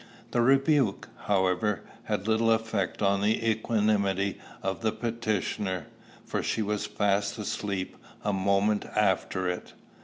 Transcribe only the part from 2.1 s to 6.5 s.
little effect on the equanimity of the petitioner, for